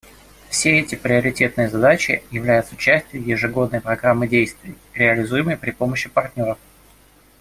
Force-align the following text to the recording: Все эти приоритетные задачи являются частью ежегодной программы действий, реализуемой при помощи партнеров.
Все 0.49 0.79
эти 0.79 0.95
приоритетные 0.95 1.69
задачи 1.69 2.23
являются 2.31 2.75
частью 2.75 3.23
ежегодной 3.23 3.81
программы 3.81 4.27
действий, 4.27 4.73
реализуемой 4.95 5.57
при 5.57 5.69
помощи 5.69 6.09
партнеров. 6.09 6.57